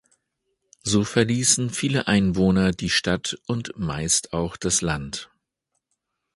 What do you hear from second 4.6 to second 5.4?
Land.